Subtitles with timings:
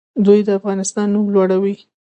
[0.25, 1.75] دوی د افغانستان نوم لوړوي.